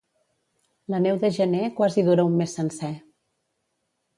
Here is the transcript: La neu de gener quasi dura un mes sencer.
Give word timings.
La 0.93 1.01
neu 1.03 1.19
de 1.25 1.31
gener 1.35 1.67
quasi 1.81 2.07
dura 2.09 2.27
un 2.31 2.41
mes 2.41 2.59
sencer. 2.61 2.93